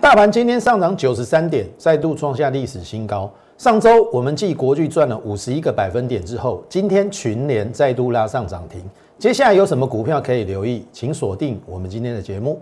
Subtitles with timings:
[0.00, 3.30] 大盘今天上涨九十三点，再度创下历史新高。
[3.56, 8.82] 上周我们继国巨赚了五十一个百分点之后，今天群联再度拉上涨停。
[9.18, 10.84] 接下来有什么股票可以留意？
[10.92, 12.60] 请锁定我们今天的节目。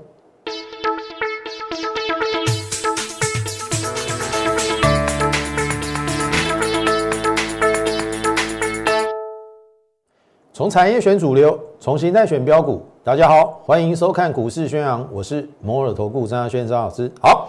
[10.54, 12.82] 从产业选主流，从形态选标股。
[13.02, 17.10] 大家好，欢迎收看股市宣扬，我是摩尔投顾张亚轩张老师。
[17.22, 17.48] 好，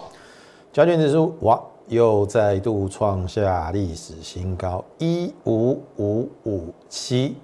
[0.71, 7.35] 交卷指数哇，又再度创下历史新高，一五五五七，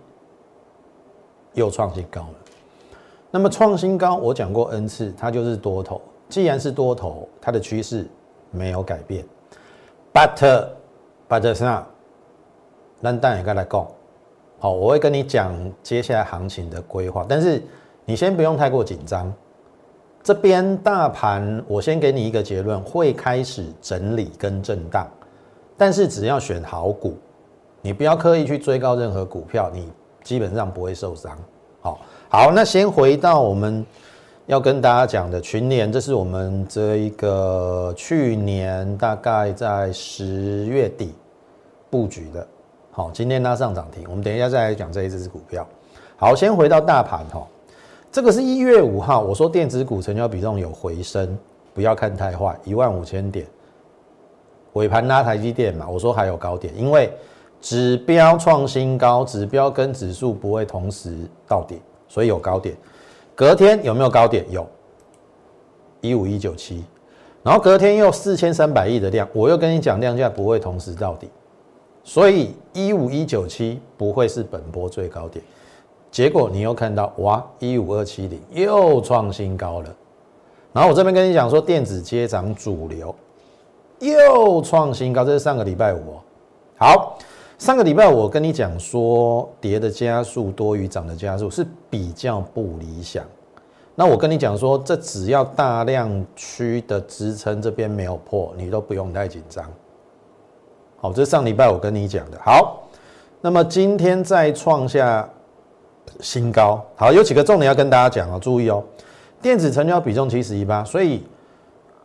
[1.55, 2.35] 又创新高了。
[3.29, 6.01] 那么创新高，我讲过 N 次，它就是多头。
[6.29, 8.07] 既然是多头，它的趋势
[8.49, 9.25] 没有改变。
[10.13, 10.69] But
[11.27, 11.85] but 啥？
[13.01, 13.85] 咱等也该来讲。
[14.59, 17.63] 好，我会跟你讲接下来行情的规划，但是
[18.03, 19.33] 你先不用太过紧张。
[20.21, 25.07] 这边大盘，我先给你一个结论，会开始整理跟震荡，
[25.77, 27.15] 但是只要选好股，
[27.81, 29.89] 你不要刻意去追高任何股票，你
[30.23, 31.37] 基本上不会受伤。
[31.79, 33.83] 好，好，那先回到我们
[34.45, 41.15] 要跟大家讲的群联，这是我们这一个去年大概在十月底
[41.89, 42.45] 布局的。
[42.99, 45.65] 好，今天拉上涨停，我们等一下再来讲这一只股票。
[46.17, 47.47] 好，先回到大盘哈，
[48.11, 51.39] 这个是一月五号，我说电子股成交比重有回升，
[51.73, 53.47] 不要看太坏，一万五千点，
[54.73, 57.09] 尾盘拉台积电嘛，我说还有高点，因为
[57.61, 61.15] 指标创新高，指标跟指数不会同时
[61.47, 62.75] 到顶，所以有高点。
[63.33, 64.45] 隔天有没有高点？
[64.51, 64.67] 有，
[66.01, 66.83] 一五一九七，
[67.43, 71.29] 然后隔天又四千三百亿的量，我又跟你讲量价不会同时到底。
[72.03, 75.43] 所以一五一九七不会是本波最高点，
[76.09, 79.95] 结果你又看到哇一五二七零又创新高了，
[80.73, 83.13] 然后我这边跟你讲说电子接涨主流
[83.99, 86.15] 又创新高，这是上个礼拜五。
[86.77, 87.17] 好，
[87.57, 93.23] 上个礼拜我跟你讲说跌的加速多于涨的加速是比较不理想，
[93.93, 99.69] 那我跟你讲说这只要大量区的支撑这边没有破，你都不用太紧张。
[101.01, 102.37] 好，这是上礼拜我跟你讲的。
[102.43, 102.83] 好，
[103.39, 105.27] 那么今天再创下
[106.19, 106.83] 新高。
[106.95, 108.83] 好，有几个重点要跟大家讲哦，注意哦。
[109.41, 111.25] 电子成交比重七十一八，所以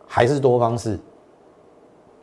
[0.07, 0.97] 还是多方式。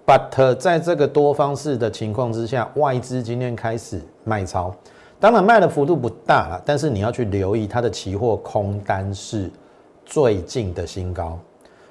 [0.06, 4.74] But 在这个多方式的情况之下，外资今天开始卖超，
[5.20, 9.50] 当然卖的幅度不大了，但是你要去留意它的期货空单是
[10.06, 11.38] 最近的新高，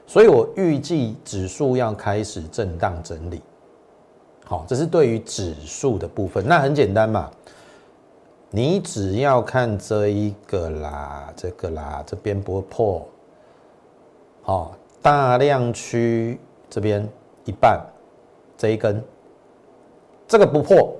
[0.07, 3.39] 所以我预计指数要开始震荡整理。
[4.51, 7.31] 好，这是对于指数的部分，那很简单嘛，
[8.49, 13.07] 你只要看这一个啦，这个啦，这边不破，
[14.41, 16.37] 好，大量区
[16.69, 17.07] 这边
[17.45, 17.79] 一半
[18.57, 19.01] 这一根，
[20.27, 20.97] 这个不破，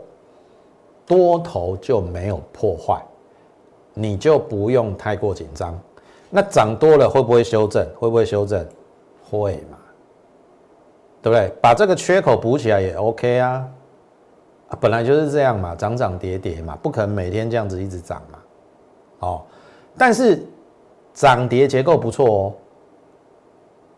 [1.06, 3.03] 多头就没有破坏，
[3.94, 5.78] 你就不用太过紧张。
[6.29, 7.85] 那涨多了会不会修正？
[8.00, 8.66] 会不会修正？
[9.29, 9.78] 会嘛。
[11.22, 11.54] 对不对？
[11.62, 13.68] 把这个缺口补起来也 OK 啊，
[14.80, 18.40] 本来就是这样嘛，涨涨跌跌嘛，不可能每天这样子一直涨嘛，
[19.20, 19.42] 哦，
[19.96, 20.44] 但是
[21.14, 22.54] 涨跌结构不错哦，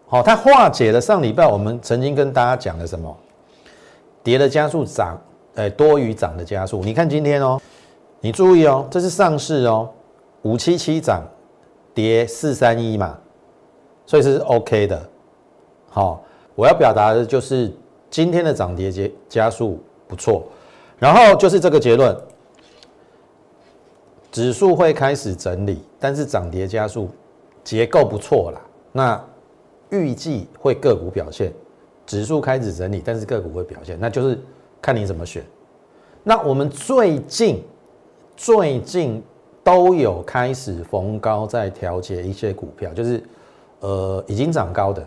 [0.07, 3.16] 好，它化解了上礼拜我们曾经跟大家讲的什么，
[4.22, 5.17] 跌的加速涨，
[5.56, 6.81] 哎，多于涨的加速。
[6.83, 7.57] 你看今天哦，
[8.19, 9.89] 你注意哦，这是上市哦，
[10.41, 11.23] 五七七涨，
[11.94, 13.17] 跌四三一嘛，
[14.06, 15.01] 所以是 OK 的，
[15.89, 16.22] 好。
[16.55, 17.71] 我要表达的就是
[18.09, 20.43] 今天的涨跌加加速不错，
[20.99, 22.15] 然后就是这个结论，
[24.31, 27.09] 指数会开始整理，但是涨跌加速
[27.63, 28.61] 结构不错啦。
[28.91, 29.23] 那
[29.89, 31.51] 预计会个股表现，
[32.05, 34.39] 指数开始整理，但是个股会表现，那就是
[34.79, 35.43] 看你怎么选。
[36.23, 37.63] 那我们最近
[38.37, 39.23] 最近
[39.63, 43.23] 都有开始逢高在调节一些股票，就是
[43.79, 45.03] 呃已经涨高的。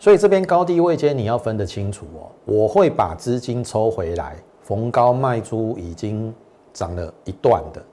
[0.00, 2.32] 所以这边高低位阶你要分得清楚哦。
[2.46, 6.34] 我会把资金抽回来，逢高卖出已经
[6.72, 7.84] 涨了一段的，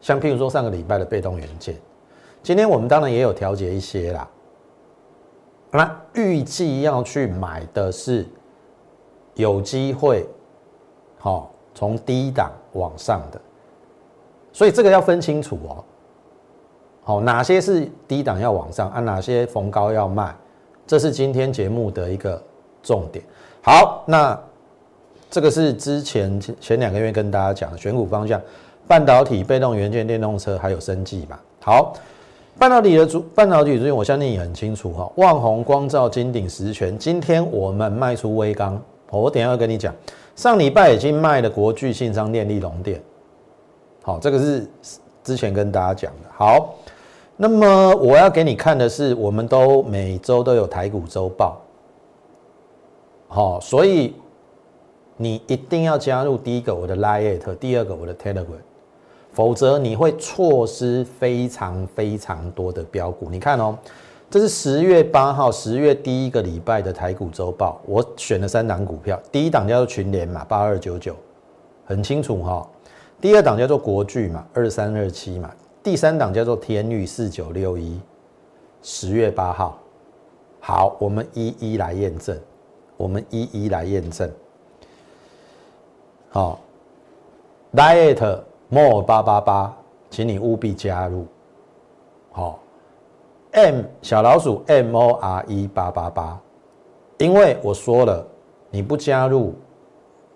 [0.00, 1.76] 像譬如说上个礼拜的被动元件，
[2.42, 4.28] 今天我们当然也有调节一些啦。
[5.70, 8.26] 那预计要去买的是
[9.34, 10.26] 有机会，
[11.16, 13.40] 好从低档往上的，
[14.52, 15.84] 所以这个要分清楚哦。
[17.04, 20.34] 好，哪些是低档要往上，啊哪些逢高要卖。
[20.86, 22.42] 这是今天节目的一个
[22.82, 23.24] 重点。
[23.62, 24.38] 好，那
[25.30, 28.40] 这个是之前前两个月跟大家讲的选股方向：
[28.88, 31.38] 半导体、被动元件、电动车，还有生技嘛。
[31.62, 31.92] 好，
[32.58, 35.12] 半导体的主半导体主我相信你很清楚哈。
[35.16, 38.80] 旺宏、光照、金鼎、实权，今天我们卖出微钢，
[39.10, 39.94] 我等下要跟你讲。
[40.34, 43.00] 上礼拜已经卖了国巨、信商、电力、龙电，
[44.02, 44.66] 好，这个是
[45.22, 46.28] 之前跟大家讲的。
[46.32, 46.74] 好，
[47.42, 51.58] 那么我要给你看的是，我们都每周都有台股周报，
[53.28, 54.14] 好，所以
[55.16, 58.44] 你一定要加入第一个我的 Lite，第二个我的 Telegram，
[59.32, 63.30] 否则你会错失非常非常多的标股。
[63.30, 63.78] 你看哦。
[64.32, 71.16] 这是十月八号，十月第一个礼拜的台股周报，我选了三档股票，第一档叫做群联嘛，八二九九，
[71.84, 72.64] 很清楚哈。
[73.20, 75.50] 第二档叫做国巨嘛，二三二七嘛。
[75.82, 78.00] 第三档叫做天域四九六一，
[78.82, 79.78] 十月八号。
[80.60, 82.38] 好，我们一一来验证，
[82.96, 84.30] 我们一一来验证。
[86.28, 86.60] 好
[87.72, 89.76] ，Diet More 八八八，
[90.10, 91.26] 请你务必加入。
[92.30, 92.58] 好。
[93.52, 96.40] M 小老鼠 M O R E 八八八，
[97.18, 98.24] 因为我说了，
[98.70, 99.56] 你不加入，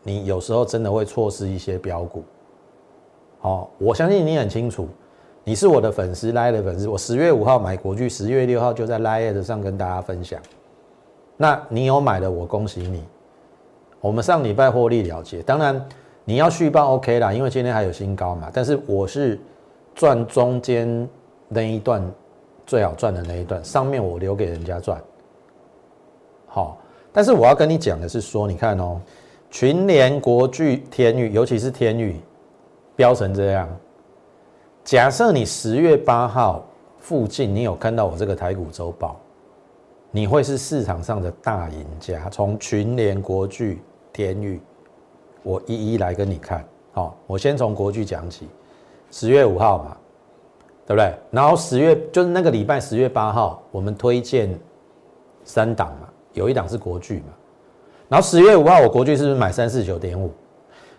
[0.03, 2.25] 你有时候真的会错失一些标股。
[3.39, 4.89] 好，我相信你很清楚，
[5.45, 6.89] 你是我的粉丝，Line 的粉丝。
[6.89, 10.41] 我十月五号买国巨，十月六号就在 Line 上跟大家分享。
[11.37, 13.05] 那你有买的，我恭喜你。
[14.01, 15.81] 我们上礼拜获利了结，当然
[16.25, 18.51] 你要续报 OK 啦，因为今天还有新高嘛。
[18.53, 19.39] 但是我是
[19.95, 21.09] 赚中间
[21.49, 22.03] 那一段。
[22.67, 24.99] 最好赚的那一段，上面我留给人家赚。
[26.47, 26.79] 好，
[27.13, 28.99] 但是我要跟你讲的是说，你看哦，
[29.51, 32.19] 群联、国巨、天宇，尤其是天宇，
[32.97, 33.69] 飙成这样。
[34.85, 36.63] 假设你十月八号
[36.99, 39.19] 附近，你有看到我这个台股周报，
[40.11, 42.29] 你会是市场上的大赢家。
[42.29, 43.81] 从群联、国巨、
[44.13, 44.61] 天宇，
[45.43, 46.63] 我一一来跟你看。
[46.93, 48.47] 好，我先从国巨讲起，
[49.11, 49.97] 十月五号嘛。
[50.87, 51.15] 对不对？
[51.31, 54.55] 然后十月就是那个礼拜，十月八号，我们推荐
[55.43, 57.29] 三档嘛，有一档是国巨嘛。
[58.07, 60.31] 然后十月五号，我国巨是不是买三四九点五？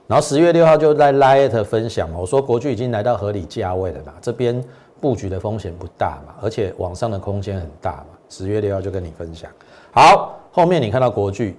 [0.07, 4.63] 然后十月六号就在 Light 分享嘛，我说国巨已经来到合理价位了嘛，这边
[5.01, 8.05] 布局的风险不大嘛，而且往上的空间很大嘛。
[8.29, 9.49] 十月六号就跟你分享。
[9.91, 11.55] 好，后面你看到国巨，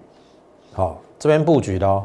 [0.73, 2.05] 好，这边布局的哦，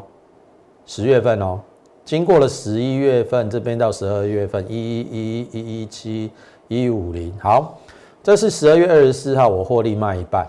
[0.86, 1.60] 十月份哦。
[2.04, 6.30] 经过了十一月份，这边到十二月份，一一一一一七
[6.66, 7.78] 一五零，好，
[8.22, 10.44] 这是十二月二十四号，我获利卖一半，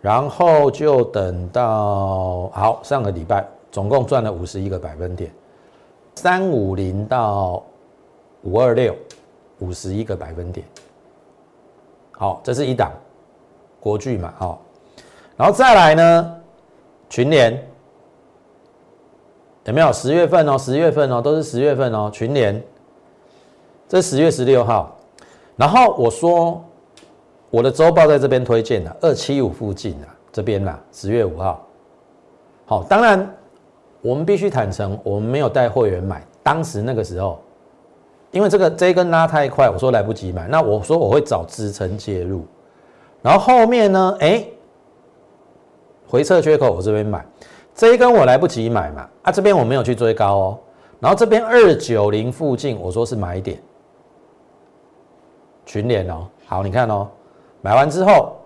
[0.00, 5.34] 然后就等到好上个礼拜，总共赚了五十一个百分点，
[6.14, 7.60] 三五零到
[8.42, 8.94] 五二六，
[9.58, 10.64] 五十一个百分点，
[12.12, 12.92] 好，这是一档
[13.80, 14.62] 国巨嘛，好，
[15.36, 16.40] 然后再来呢，
[17.10, 17.60] 群联。
[19.64, 20.56] 有没有十月份哦？
[20.56, 22.08] 十月份哦，都是十月份哦。
[22.12, 22.62] 群联，
[23.88, 24.96] 这十月十六号，
[25.56, 26.62] 然后我说
[27.50, 31.66] 我的周报在这边推荐的二七五附近啊，这边啦，十月五号。
[32.66, 33.36] 好，当然
[34.04, 37.40] 我们必须坦诚，我们没有带会员买，当时那个时候，
[38.32, 42.44] 因为这个这一根拉太快，我说来不及买，那我说我会找支撑介入，
[43.22, 44.46] 然后后面呢，哎，
[46.06, 47.24] 回撤缺口我这边买。
[47.74, 50.58] 这一根我来不及买嘛，啊，这边我没有去追高哦，
[51.00, 53.58] 然后这边二九零附近我说是买点，
[55.64, 57.08] 群联哦，好，你看哦，
[57.62, 58.36] 买完之后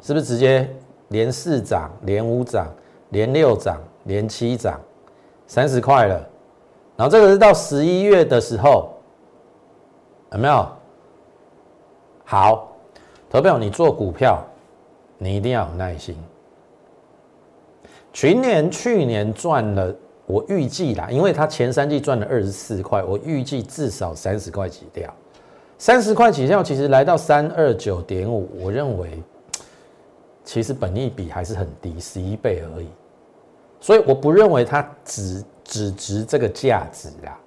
[0.00, 0.68] 是不是直接
[1.10, 2.66] 连四涨、连五涨、
[3.14, 4.80] 连六涨、连七涨，
[5.46, 6.14] 三十块了，
[6.96, 8.92] 然后这个是到十一月的时候，
[10.32, 10.66] 有没有？
[12.24, 12.72] 好，
[13.30, 14.44] 投票你做股票，
[15.16, 16.16] 你一定要有耐心。
[18.12, 19.94] 群年去年赚了，
[20.26, 25.14] 我预计啦，因为它前三季赚了二十四块，我预计至少三十块起跳，
[25.78, 29.22] 三十块起跳，其实来到三二九点五，我认为
[30.42, 32.88] 其实本益比还是很低，十一倍而已，
[33.84, 37.38] 所以我不认为它只只值这个价值啦，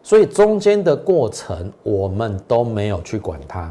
[0.00, 3.68] 所以中间的过程我们都没有去管它，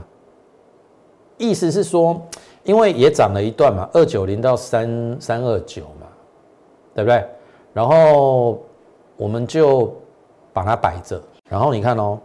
[1.37, 2.21] 意思是说，
[2.63, 6.07] 因为也涨了一段嘛，二九零到三三二九嘛。
[6.93, 7.25] 对不对？
[7.71, 8.61] 然后
[9.15, 9.95] 我们就
[10.51, 12.19] 把它摆着，然后你看哦，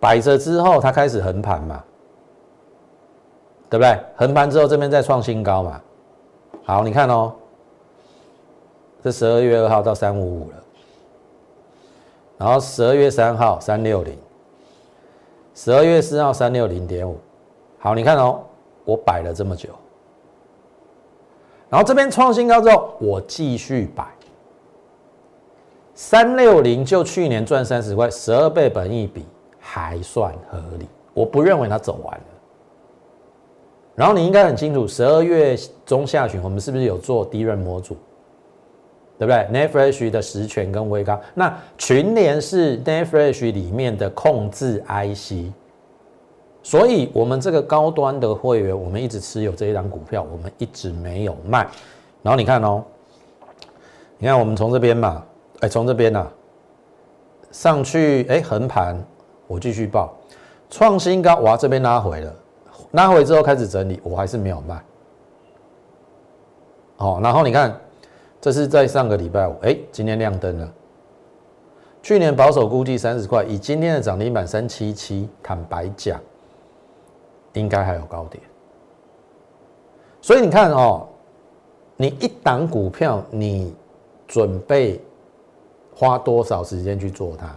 [0.00, 1.84] 摆着之后它开始横盘嘛，
[3.70, 3.96] 对不对？
[4.16, 5.80] 横盘之后这边再创新高嘛。
[6.64, 7.32] 好，你看哦，
[9.02, 10.56] 这十二月二号到三五五了，
[12.36, 14.16] 然后十二月三号三六零，
[15.54, 17.16] 十二月四号三六零点五。
[17.78, 18.40] 好，你看哦，
[18.84, 19.70] 我摆了这么久。
[21.70, 24.04] 然后这边创新高之后，我继续摆
[25.94, 29.24] 三六零，就去年赚三十块，十二倍本益比，
[29.60, 32.24] 还算合理，我不认为它走完了。
[33.94, 37.96] 然后你应该很清楚，十二月中下旬我们是不是有做低润模组，
[39.18, 43.32] 对不对 n e t f r e s h 的实权跟微刚，那群联是 n e t f r e
[43.32, 45.52] s h 里面的控制 IC，
[46.62, 51.66] 所以我们这个高端的会员，我们一直持有这一张股票，我们一直没有卖。
[52.22, 52.84] 然后你看哦，
[54.18, 55.24] 你看我们从这边嘛，
[55.60, 56.26] 哎，从这边呐
[57.50, 58.96] 上去，哎，横盘，
[59.46, 60.16] 我继续报，
[60.70, 62.34] 创新高，哇，这边拉回了。
[62.92, 64.82] 拉回之后开始整理，我还是没有卖。
[66.96, 67.78] 好，然后你看，
[68.40, 70.72] 这是在上个礼拜五，哎，今天亮灯了。
[72.00, 76.20] 去年保守估计三十块，以今天的涨停板三七七，坦白讲，
[77.54, 78.42] 应该还有高点。
[80.20, 81.06] 所以你看哦，
[81.96, 83.74] 你一档股票，你
[84.26, 85.00] 准备
[85.94, 87.54] 花多少时间去做它？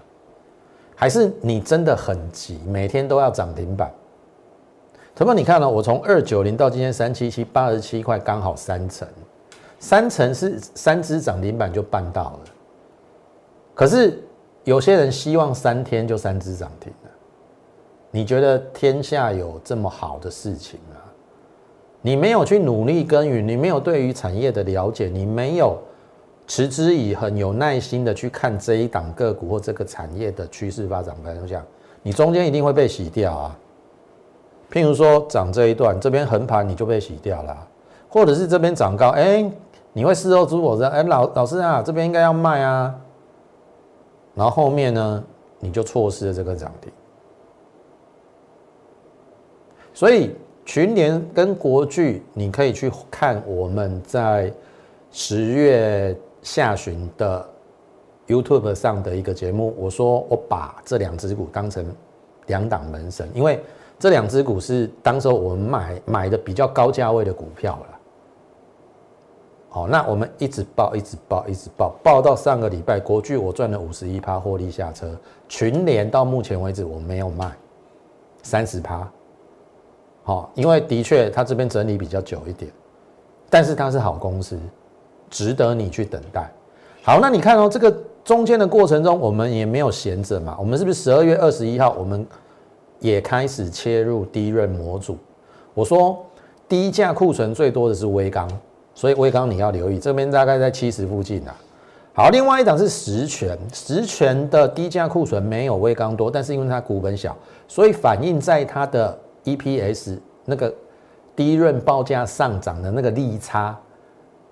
[0.95, 3.91] 还是你真的很急，每天都要涨停板？
[5.15, 5.35] 什么？
[5.35, 5.69] 你看呢？
[5.69, 9.07] 我从二九零到今天三七七，八十七块，刚好三成，
[9.81, 12.39] 三成是三只涨停板就办到了。
[13.73, 14.23] 可是
[14.63, 17.09] 有些人希望三天就三只涨停了。
[18.11, 20.97] 你觉得天下有这么好的事情吗？
[22.01, 25.77] 你没有去努力耕耘，你没有对于产业的了解，你没有
[26.45, 31.65] 持之以恒、有耐心的去看这一档个股或这个产业的趋势发展方向，
[32.03, 33.57] 你中间一定会被洗掉啊。
[34.71, 37.67] 譬如说涨这一段，这边横盘你就被洗掉了，
[38.07, 39.49] 或者是这边涨高，哎，
[39.93, 42.95] 你会事后诸我说，哎，老老师啊，这边应该要卖啊，
[44.33, 45.23] 然后后面呢，
[45.59, 46.91] 你就错失了这个涨停。
[49.93, 54.51] 所以群联跟国巨，你可以去看我们在
[55.11, 57.49] 十月下旬的
[58.27, 61.85] YouTube 上的一个节目，我说我把这两只股当成
[62.47, 63.59] 两档门神，因为。
[63.99, 67.99] 这两只股是当时我们买买的比较高价位的股票了。
[69.73, 77.49] 好，那我们一直报，一直报，一直报，报到上个礼拜，国巨我赚了五十一趴获利下车，群联到目前为止我没有卖，
[78.43, 79.09] 三十趴。
[80.23, 82.69] 好，因为的确它这边整理比较久一点，
[83.49, 84.59] 但是它是好公司，
[85.29, 86.51] 值得你去等待。
[87.01, 87.89] 好，那你看哦，这个
[88.23, 92.27] 中间的过程中，我们也没有闲着嘛，我们是不是十二月二十一号我们？
[92.99, 95.17] 也开始切入低润模组。
[95.73, 96.23] 我说
[96.69, 98.47] 低价库存最多的是微钢，
[98.93, 101.55] 所以微钢你要留意，这边大概在七十附近啊。
[102.13, 107.35] 好，另外一档是实权，实权的低价库存没有微钢多，但是因为它股本小，
[107.67, 110.73] 所以反映在它的 EPS 那个
[111.35, 113.79] 低润报价上涨的那个利差，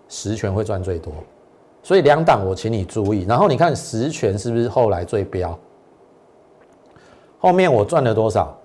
[0.08, 1.14] 实权会赚最多。
[1.84, 5.58] 所以两档我请你注意，然后你看实权是不是后来最标？
[7.40, 8.58] 后面我赚了多少？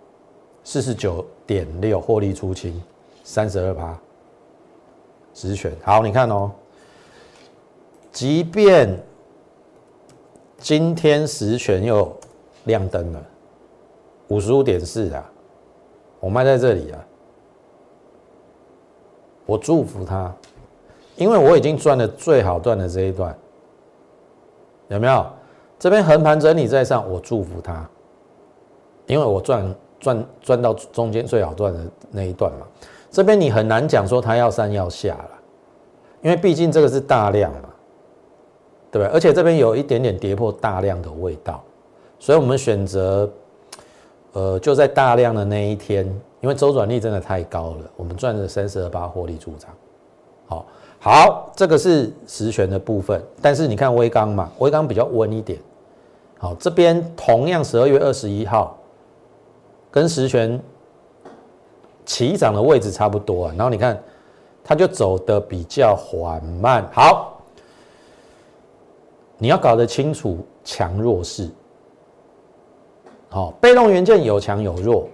[0.63, 2.81] 四十九点六，获利出清，
[3.23, 3.99] 三十二趴，
[5.35, 5.71] 实权。
[5.83, 6.51] 好，你看哦，
[8.11, 8.99] 即便
[10.57, 12.11] 今天实权又
[12.65, 13.23] 亮灯了，
[14.29, 15.31] 五十五点四啊，
[16.21, 17.05] 我卖在这里啊，
[19.45, 20.35] 我祝福他，
[21.17, 23.37] 因为我已经赚了最好赚的这一段，
[24.89, 25.27] 有没有？
[25.79, 27.87] 这边横盘整理在上，我祝福他。
[29.07, 32.67] 因为我赚赚赚到中间最好赚的那一段嘛，
[33.15, 35.31] 这边你很难讲说它要上要下了，
[36.21, 37.69] 因为毕竟这个是大量嘛，
[38.91, 39.15] 对不对？
[39.15, 41.63] 而且这边有一点点跌破大量的味道，
[42.19, 43.31] 所以我们选择，
[44.33, 46.05] 呃，就在大量的那一天，
[46.41, 49.73] 因为周转率真的太高了，我们赚了三十二八获利出场。
[50.49, 50.67] 好，
[50.99, 55.57] 好，这个是实权的部分，但是你看微钢嘛，微钢比较温一点。
[56.37, 58.77] 好，这边同样十二月二十一号。
[59.91, 60.61] 跟实权
[62.05, 64.01] 起涨的位置差不多啊，然后你看，
[64.63, 66.89] 它就走的比较缓慢。
[66.93, 67.41] 好，
[69.39, 71.49] 你要搞得清楚强弱势。
[73.29, 75.09] 好，被动元件有强有弱，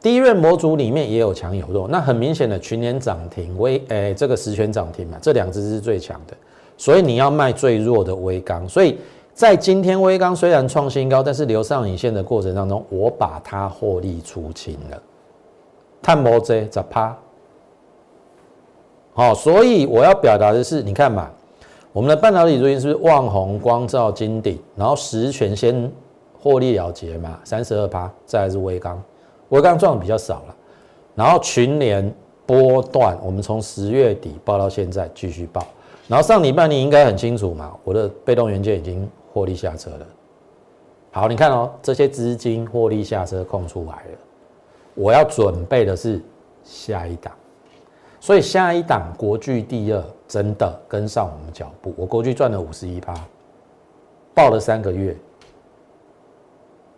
[0.00, 1.86] 低润模组里面也有强有弱。
[1.88, 6.36] 那很明显的群联涨停，微诶这个十权涨停嘛，这两只是最强的，
[6.76, 8.98] 所以你要卖最弱的微钢，所以。
[9.32, 15.02] 在今天微钢虽然创新高，但是留上影线的过程当中，我把它获利出清了。
[16.02, 17.16] 碳波这咋趴？
[19.12, 21.30] 好，所以我要表达的是，你看嘛，
[21.92, 25.90] 我们的半导体最近是不是旺宏、光照、金鼎，然后十全先
[26.40, 29.02] 获利了结嘛，三十二趴，再来是微钢，
[29.50, 30.56] 微钢赚的比较少了，
[31.14, 32.12] 然后群联
[32.46, 35.66] 波段，我们从十月底报到现在继续报，
[36.08, 39.08] 然后上礼拜你应该很清楚嘛，我的被动元件已经。
[39.32, 40.04] 获利下车了，
[41.12, 44.18] 好，你看哦，这些资金获利下车空出来了，
[44.94, 46.20] 我要准备的是
[46.62, 47.32] 下一档，
[48.18, 53.14] 所以下一档国巨第二真的跟上我们脚步，我国巨赚了五十一趴，
[54.34, 55.16] 报了三个月，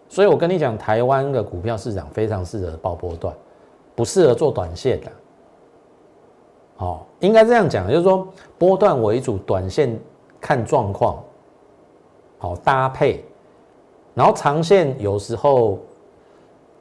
[0.08, 3.34] 所以我跟你讲，台湾的股票市场非常适合报波段，
[3.94, 5.11] 不适合做短线的。
[6.76, 8.26] 好，应该这样讲，就是说
[8.58, 9.99] 波段为主，短线
[10.40, 11.22] 看状况，
[12.38, 13.25] 好搭配，
[14.14, 15.78] 然后长线有时候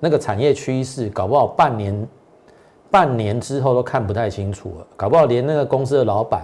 [0.04, 2.08] 那个产业趋势，搞不好半年、
[2.90, 6.44] 半年之后都看不太清楚了，搞不好连那个公司的老板，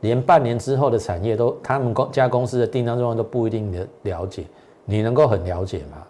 [0.00, 4.46] 连半年之后的产业都，他们公家公司的订单状况都不一定的了解，
[4.86, 6.02] 你能够很了解吗？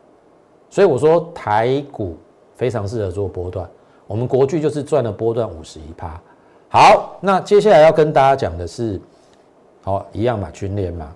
[0.70, 2.16] 所以我说台股
[2.54, 3.68] 非常适合做波段，
[4.06, 6.20] 我们国巨就是赚了波段五十一趴。
[6.68, 9.00] 好，那接下来要跟大家讲的是，
[9.82, 11.12] 好一样嘛，群联嘛，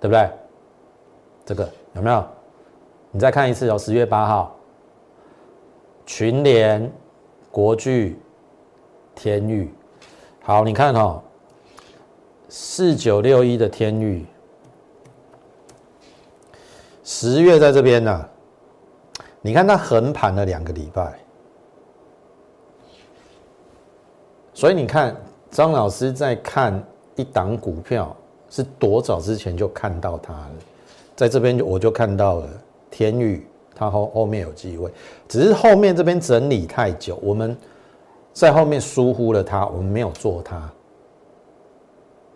[0.00, 0.30] 对不对？
[1.44, 2.24] 这个有没有？
[3.16, 4.54] 你再看一次哦，十月八号，
[6.04, 6.92] 群联、
[7.50, 8.20] 国巨、
[9.14, 9.72] 天域。
[10.42, 11.22] 好，你看哦，
[12.50, 14.26] 四九六一的天域，
[17.04, 18.28] 十月在这边呢，
[19.40, 21.18] 你看它横盘了两个礼拜。
[24.52, 25.16] 所以你看，
[25.50, 28.14] 张老师在看一档股票，
[28.50, 30.52] 是多早之前就看到它了，
[31.14, 32.48] 在这边就我就看到了
[32.90, 34.90] 天宇，它后后面有机会，
[35.28, 37.56] 只是后面这边整理太久，我们
[38.32, 40.70] 在后面疏忽了它，我们没有做它。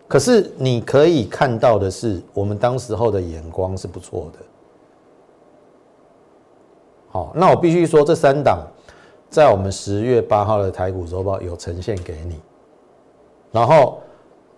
[0.07, 4.39] 可是你可以看到的是，我们当时候的眼光是不错的。
[7.09, 8.65] 好，那我必须说这三档。
[9.29, 12.37] 在我们十月八号的台股周报有呈现给你，
[13.49, 14.01] 然后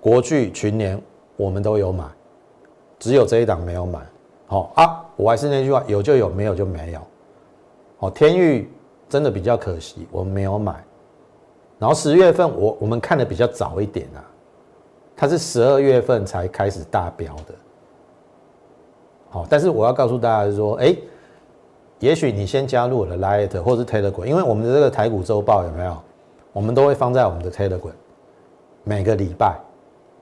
[0.02, 1.00] 国巨群联
[1.38, 2.04] 我们都有买，
[2.98, 4.00] 只有这一档没有买。
[4.54, 7.02] 好啊，我还是那句话，有就有，没有就没有。
[7.98, 8.72] 好，天域
[9.10, 10.76] 真的比较可惜，我们没有买。
[11.80, 14.22] 然后十月份我我们看的比较早一点啊，
[15.16, 17.56] 它是十二月份才开始大标的。
[19.32, 20.96] 好，但是我要告诉大家说，哎。
[22.00, 25.98] 也许你先加入我的 Light 或是 Telegram，因为我们的这个台股周报有没有？
[26.52, 27.94] 我们都会放在我们的 Telegram，
[28.84, 29.58] 每个礼拜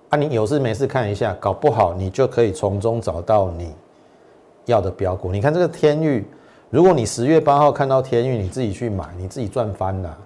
[0.10, 3.74] 啊，你有事没事看一下，搞不好你就可以从中找到你
[4.72, 5.32] 要的标股。
[5.32, 6.26] 你看这个天域，
[6.70, 10.18] 如果你十月八号看到天域，你自己去买，你自己赚翻了。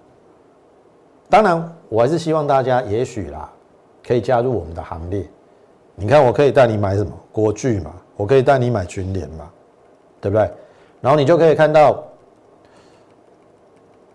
[1.30, 3.52] 当然，我还是希望大家也许啦，
[4.06, 5.28] 可以加入我们的行列。
[5.96, 7.94] 你看，我可以带你买什么国巨嘛？
[8.16, 9.50] 我可以带你买群联嘛？
[10.22, 10.50] 对不对？
[11.02, 12.04] 然后你就可以看到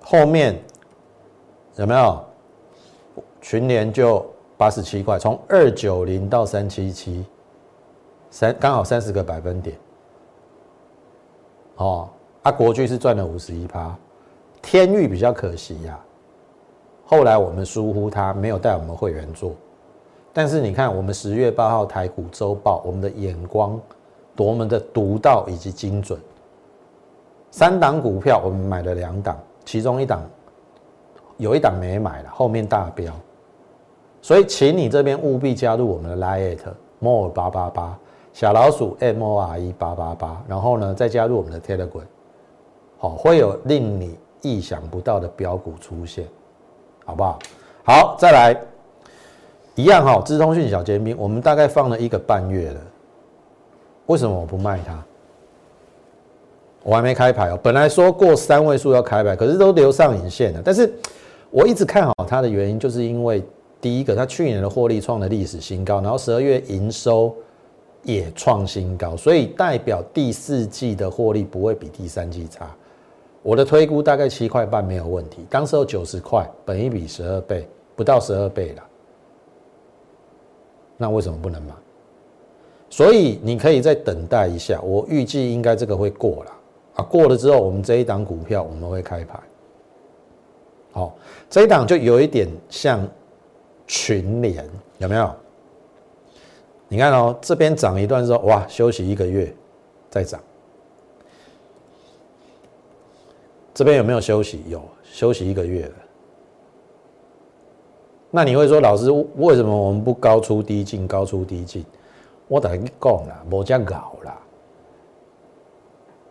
[0.01, 0.59] 后面
[1.77, 2.25] 有没有
[3.41, 4.25] 群联就
[4.57, 7.25] 八十七块，从二九零到三七七，
[8.31, 9.77] 三刚好三十个百分点。
[11.81, 12.07] 哦，
[12.43, 13.97] 啊，国巨是赚了五十一趴，
[14.61, 15.99] 天域比较可惜呀。
[17.07, 19.53] 后来我们疏忽他，没有带我们会员做。
[20.31, 23.81] 但是你看，我们十月八号台股周报，我们的眼光
[24.37, 26.21] 多么的独到以及精准。
[27.51, 30.21] 三档股票，我们买了两档，其中一档
[31.39, 33.11] 有一档没买了，后面大标，
[34.21, 36.59] 所以请你这边务必加入我们的 Lite
[36.99, 37.99] More 八八八
[38.33, 42.05] 小老鼠 M O R E 八八八，然后呢再加入我们的 Telegram，
[42.99, 46.27] 好，会有令你意想不到的标股出现，
[47.05, 47.39] 好不好？
[47.85, 48.57] 好，再来
[49.75, 52.81] 一样哈，资通讯小尖兵，我们大概放了一个半月了，
[54.07, 55.03] 为什么我不卖它？
[56.83, 60.63] 我还没开牌哦，本来说过三位数要开牌，可是都留上影线了。
[60.65, 60.91] 但是
[61.51, 63.45] 我一直看好它的原因，就是因为
[63.81, 67.35] 第一个，它去年的获利创了历史新高，然后十二月营收
[68.03, 72.71] 也创新高，所以代表第四季的获利不会比第三季差。
[73.43, 78.83] 我的推估大概七块半没有问题，当时候九十块，本一比十二倍，不到十二倍了。
[80.97, 81.73] 那为什么不能买？
[82.91, 86.53] 所以你可以再等待一下，我预计应该这个会过了
[86.97, 87.03] 啊。
[87.05, 89.41] 过了之后，我们这一档股票我们会开牌。
[90.93, 91.15] 好，
[91.49, 93.09] 这一档就有一点像
[93.87, 95.35] 群联，有没有？
[96.93, 99.55] 你看哦，这边涨一段之后，哇，休息一个月
[100.11, 100.41] 再涨。
[103.73, 104.65] 这边有没有休息？
[104.69, 105.93] 有，休息一个月了。
[108.33, 111.07] 那你会说，老师为什么我们不高出低进？
[111.07, 111.85] 高出低进？
[112.49, 114.37] 我等于讲了，无这搞啦。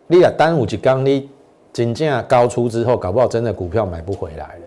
[0.06, 1.30] 你啊，单五级刚你
[1.72, 4.66] 真正高出之后，搞不好真的股票买不回来了。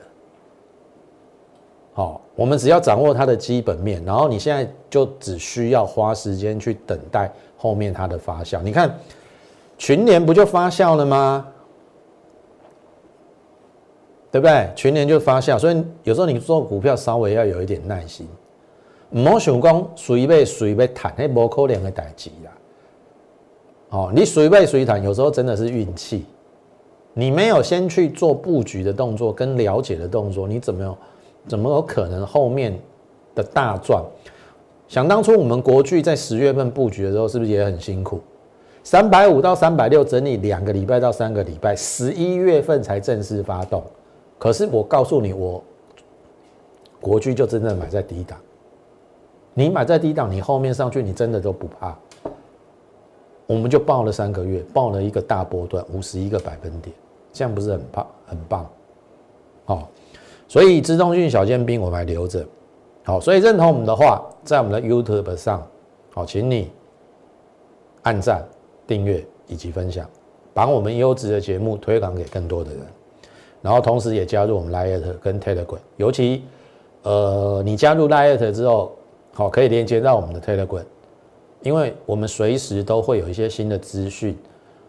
[1.93, 8.61] 好，我们只要掌握它的基本面，然后你现在就只需要花时间去等待后面它的发酵。
[8.61, 8.97] 你看
[9.77, 11.47] 群联不就发酵了吗？
[14.31, 14.67] 对不对？
[14.75, 18.27] 群联就发酵，所以有时候你做股票稍微要有一点耐心。
[19.11, 22.51] 唔好想讲随便随便谈，那无可能的代志啦。
[23.89, 26.25] 哦，你随便随谈，有时候真的是运气。
[27.13, 30.97] 你没有先去做布局的动作跟了解的动作，你怎么样
[31.47, 32.77] 怎么有可能后面
[33.35, 34.03] 的大赚？
[34.87, 38.19] 想当初我们国巨在十月份布局的时候，是不是也很辛苦？
[38.83, 43.81] 三百五到三百六整理两个礼拜到三个礼拜，十一月份才正式发动。
[44.37, 45.63] 可是我告诉你，我
[46.99, 48.37] 国巨就真的买在低档。
[49.53, 51.97] 你买在低档，你后面上去，你真的都不怕。
[53.45, 56.95] 我们就报了三个月，报了一个大波段，五十一个百分点，
[57.31, 58.07] 这样不是很棒？
[58.25, 58.69] 很棒，
[59.65, 59.89] 好，
[60.53, 62.45] 所以自动性小尖兵我们还留着，
[63.03, 65.67] 好，所以认同我们的话，在我们的 YouTube 上，
[66.11, 66.69] 好，请你
[68.03, 68.47] 按赞、
[68.85, 70.07] 订阅以及分享，
[70.53, 72.81] 把我们优质的节目推广给更多的人，
[73.63, 76.43] 然后同时也加入我们 l i t 跟 Telegram，尤其
[77.01, 78.91] 呃，你加入 l i t 之后。
[79.35, 80.83] 好，可以连接到我们的 Telegram，
[81.63, 84.37] 因为我们随时都会有一些新的资讯。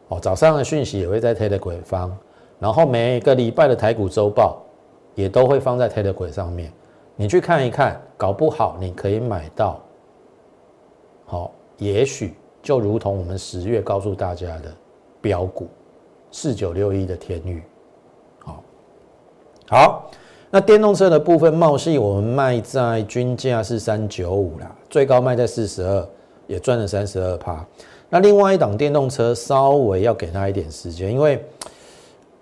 [0.08, 2.14] 哦，早上的讯息也会在 Telegram 方，
[2.58, 4.62] 然后每个礼拜的台股周报
[5.14, 6.72] 也都会放在 Telegram 上面，
[7.16, 9.80] 你去看一看，搞不好你可以买到。
[11.26, 14.72] 好，也许就如同我们十月告诉大家的
[15.20, 15.68] 标股
[16.30, 17.62] 四九六一的天域。
[18.40, 18.62] 好，
[19.68, 20.10] 好。
[20.50, 26.08] 那电动车的部分，茂系我们卖在均价是三九五啦，最高卖在四十二，
[26.46, 27.66] 也赚了三十二趴。
[28.08, 31.44] 那另外一档电动车稍微要给他一点时间，因为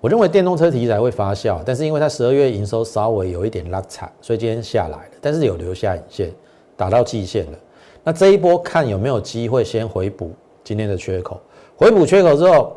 [0.02, 6.32] 我认为电动车题材会发酵，但是因为它十二月营收稍微有一点拉惨，所以今天下来了，但是有留下影线，
[6.76, 7.58] 打到季线了。
[8.02, 10.32] 那这一波看有没有机会先回补
[10.64, 11.40] 今天的缺口，
[11.76, 12.76] 回补缺口之后，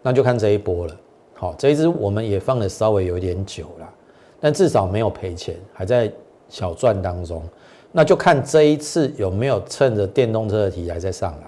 [0.00, 0.96] 那就看这一波了。
[1.34, 3.94] 好，这一支我们也放的稍微有一点久了。
[4.38, 6.08] 但至少没有赔钱，还在
[6.48, 7.42] 小赚当中，
[7.90, 11.46] 那就看这一次有没有趁着电动车的题材再上来。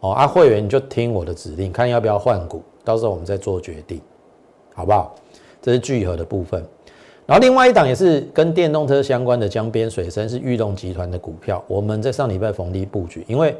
[0.00, 4.00] 哦，啊，会员就听我的指令，看要不要换股，到时候我们再做决定，
[4.72, 5.16] 好不好？
[5.60, 6.64] 这是聚合的部分。
[7.26, 13.52] 然后另外一档也是跟电动车相关的江边水深是裕动集团的股票，我们在上礼拜逢低布局，因为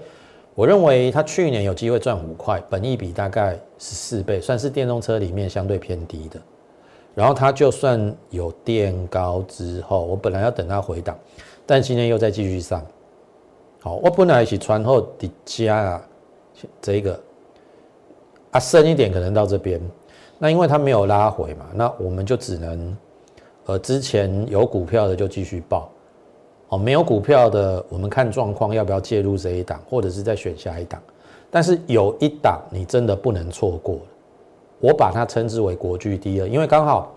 [0.55, 6.41] 我认为它去年有机会赚五块，本益比大概十四倍，算是电动车里面相对偏低的。
[7.13, 11.19] 然后它就算有垫高之后，我本来要等它回档，
[11.67, 12.81] 但今天又再继续上。
[13.81, 16.09] 好，我本来是穿后底加啊，
[16.81, 17.19] 这个
[18.57, 19.79] 啊深一点可能到这边，
[20.39, 22.97] 那因为它没有拉回嘛，那我们就只能
[23.67, 25.91] 呃之前有股票的就继续报，
[26.71, 31.03] 哦没有股票的我们看状况要不要介入这一档，或者是再选下一档，
[31.51, 33.99] 但是有一档你真的不能错过。
[34.81, 37.15] 我把它称之为国巨第二，因为刚好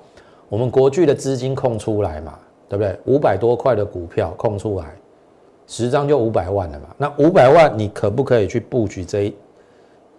[0.49, 2.97] 我们国巨的资金空出来嘛，对不对？
[3.05, 4.93] 五百多块的股票空出来，
[5.67, 6.87] 十张就五百万了嘛。
[6.97, 9.35] 那五百万你可不可以去布局这一？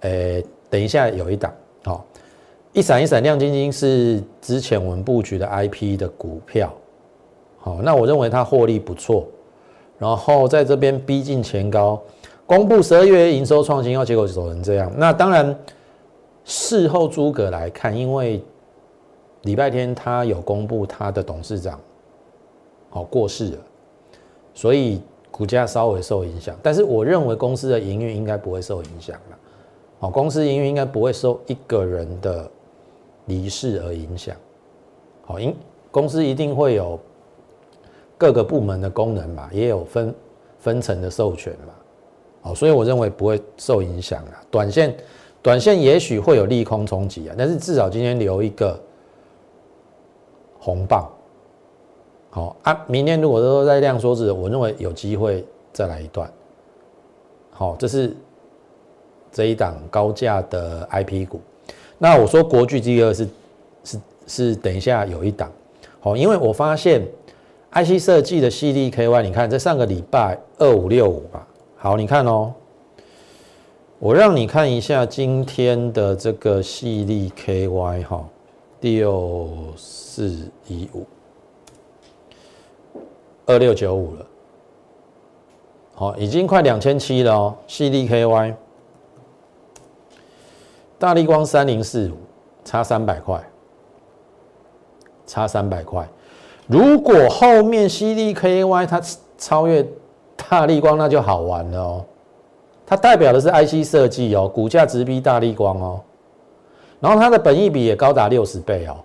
[0.01, 1.53] 呃，等一下有一档，
[1.85, 2.07] 好，
[2.73, 6.73] 一闪一闪亮晶晶是之前我们布局的 IP 的股票，
[7.59, 9.27] 好，那我认为它获利不错，
[9.99, 12.01] 然后在这边逼近前高，
[12.47, 15.55] 公布十二月营收创新，要结果走成这样，那当然。
[16.43, 18.43] 事后诸葛来看，因为
[19.43, 21.79] 礼拜天他有公布他的董事长
[22.89, 23.59] 好过世了，
[24.55, 26.57] 所以股价稍微受影响。
[26.63, 29.39] 但是我认为公司的营运应该不会受影响了。
[30.01, 32.51] 好，公司营运应该不会受一个人的
[33.27, 34.35] 离世而影响。
[35.25, 35.55] 好，因
[35.93, 36.99] 公司一定会有
[38.19, 40.15] 各个部门的功能嘛，也有分
[40.59, 41.75] 分层的授权嘛。
[42.43, 44.97] 好，所以我认为不会受影响啊，短线。
[45.43, 48.79] 短线也许会有利空冲击啊，但是至少今天留一个
[50.59, 51.11] 红棒，
[52.29, 52.85] 好啊。
[52.87, 56.31] 明天如果都在量缩子，我认为有机会再来一段。
[57.51, 58.15] 好，这是
[59.33, 61.41] 这一档高价的 IP 股。
[61.99, 63.29] 那我说国巨第二是
[63.85, 65.51] 是是，等一下有一档。
[66.01, 67.07] 好，因为我发现
[67.73, 71.47] IC 设计的 CDKY，你看在上个礼拜二五六五吧。
[71.77, 72.53] 好，你看哦。
[73.99, 78.27] 我让你看一下今天的这个细粒 KY 哈，
[78.81, 81.07] 六四一五
[83.45, 84.27] 二六九五了，
[85.93, 87.55] 好，已经快两千七了哦。
[87.67, 88.55] 细粒 KY，
[91.01, 92.19] 大力光三零四五
[92.63, 93.43] 差三百块，
[95.27, 96.07] 差三百块。
[96.67, 99.01] 如果后面犀利 KY 它
[99.39, 99.85] 超越
[100.37, 102.05] 大力光，那就好玩了哦。
[102.85, 106.03] 它代表的是 IC 设计哦，股价直逼大力光哦，
[107.01, 108.99] 然后它的本益比也高达六十倍哦。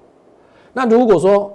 [0.74, 1.50] 那如果说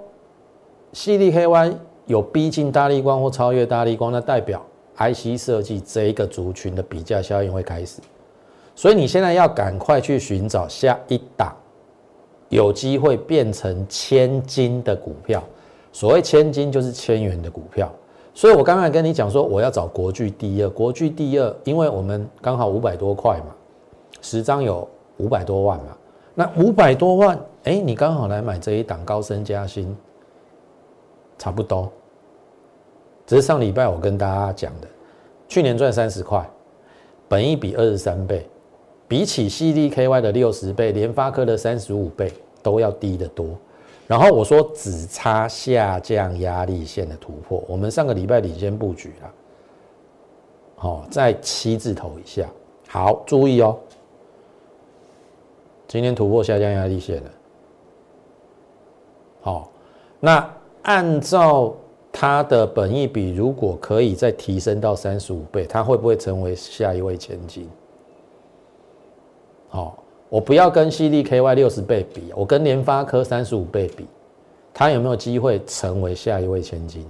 [0.93, 1.75] CDKY
[2.07, 4.59] 有逼近大力光或超越大力光，那代表
[4.97, 8.01] IC 设计这一个族群的比价效应会开始。
[8.75, 11.55] 所以你现在要赶快去寻找下一档
[12.49, 15.43] 有机会变成千金的股票。
[15.91, 17.91] 所谓千金就是千元的股票。
[18.33, 23.53] 所以我刚才跟你讲说，我要找国巨第二，国巨第二，因为我们刚好五百多块嘛，
[24.21, 25.97] 十张有五百多万嘛，
[26.33, 29.93] 那五百多万，哎，你刚好来买这一档高升加薪，
[31.37, 31.91] 差不多。
[33.27, 34.87] 只是上礼拜我跟大家讲的，
[35.49, 36.49] 去年赚三十块，
[37.27, 38.47] 本益比二十三倍，
[39.11, 42.31] 比起 CDKY 的六十倍，联发科的三十五倍
[42.63, 43.45] 都要低得多。
[44.07, 49.33] 然后我说只差下降压力线的突破，我们上个礼拜领先布局了，
[50.77, 52.49] 好，在七字头以下，
[52.87, 53.77] 好，注意哦，
[55.89, 57.31] 今天突破下降压力线了，
[59.41, 59.69] 好，
[60.21, 60.49] 那
[60.83, 61.75] 按照
[62.13, 67.69] 它的本益比，如果可以再提升到三十五倍，它会不会成为下一位千金？
[69.71, 69.97] 好。
[70.29, 74.05] 我不要跟 CDKY 六十倍比，我跟联发科三十五倍比，
[74.73, 77.05] 它有没有机会成为下一位千金？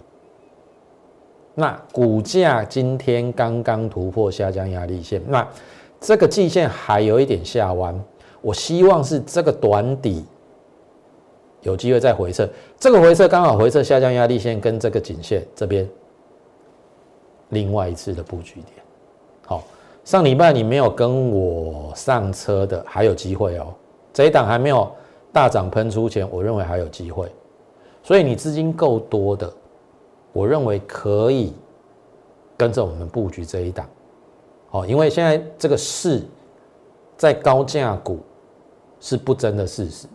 [1.53, 5.47] 那股价今天刚刚突破下降压力线，那
[5.99, 8.03] 这个季线还有一点下弯，
[8.41, 10.25] 我希望是这个短底
[11.61, 15.87] 有机会再回撤，这个回撤刚好回撤下降压力线跟这个颈线这边
[17.49, 18.83] 另外一次的布局点，
[19.45, 19.63] 好。
[20.03, 23.73] 上礼拜你没有跟我上车的，还有机会哦。
[24.11, 24.91] 这一档还没有
[25.31, 27.31] 大涨喷出前，我认为还有机会。
[28.03, 29.51] 所以你资金够多的，
[30.33, 31.53] 我认为可以
[32.57, 33.87] 跟着我们布局这一档。
[34.71, 36.23] 哦，因为现在这个市
[37.15, 38.19] 在高价股
[38.99, 40.07] 是不争的事实，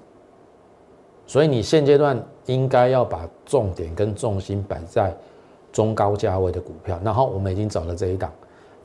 [1.26, 5.16] 所以你现阶段应该要把重点跟重心摆在
[5.72, 7.00] 中高价位的股票。
[7.04, 8.32] 然后我们已经找了这一档。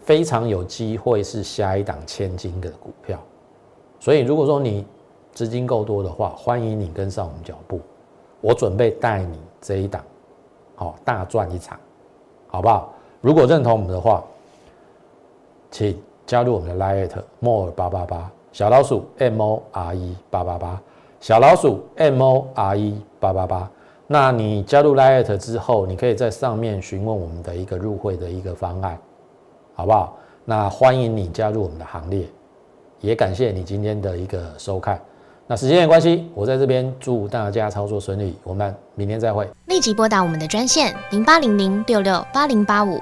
[0.03, 3.19] 非常有机会是下一档千金的股票，
[3.99, 4.85] 所以如果说你
[5.31, 7.79] 资金够多的话，欢迎你跟上我们脚步，
[8.41, 10.03] 我准备带你这一档，
[10.75, 11.79] 好大赚一场，
[12.47, 12.93] 好不好？
[13.21, 14.23] 如果认同我们的话，
[15.69, 20.81] 请加入我们的 Lite More 八八八小老鼠 M O R E 八八八
[21.19, 23.69] 小老鼠 M O R E 八八八。
[24.07, 28.99] 那你加入 Lite 之后，你可以在上面询问我们的一个入会的一个方案。
[29.81, 30.15] 好不好？
[30.45, 32.23] 那欢迎你加入我们的行列，
[32.99, 35.01] 也感谢你今天的一个收看。
[35.47, 39.49] 那时间的关系，我在这边祝大家操作顺利，我们明天再会。
[39.65, 43.01] 立即拨打我们的专线零八零零六六八零八五